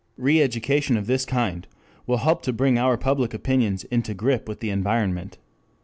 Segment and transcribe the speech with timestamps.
[0.17, 1.67] 5 Re education of this kind
[2.07, 5.37] will help to bring our public opinions into grip with the environment.